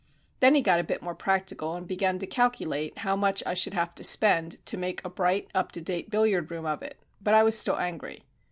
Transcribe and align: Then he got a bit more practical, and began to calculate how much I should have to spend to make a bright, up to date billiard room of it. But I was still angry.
Then 0.39 0.55
he 0.55 0.63
got 0.63 0.79
a 0.79 0.83
bit 0.83 1.03
more 1.03 1.13
practical, 1.13 1.75
and 1.75 1.87
began 1.87 2.17
to 2.17 2.25
calculate 2.25 2.97
how 2.97 3.15
much 3.15 3.43
I 3.45 3.53
should 3.53 3.75
have 3.75 3.93
to 3.93 4.03
spend 4.03 4.65
to 4.65 4.75
make 4.75 4.99
a 5.05 5.09
bright, 5.11 5.47
up 5.53 5.71
to 5.73 5.79
date 5.79 6.09
billiard 6.09 6.49
room 6.49 6.65
of 6.65 6.81
it. 6.81 6.97
But 7.21 7.35
I 7.35 7.43
was 7.43 7.55
still 7.55 7.77
angry. 7.77 8.23